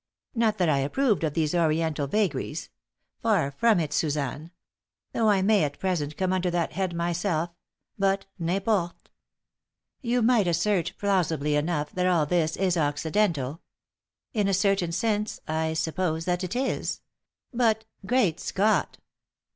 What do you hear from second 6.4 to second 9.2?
that head myself but n'importe!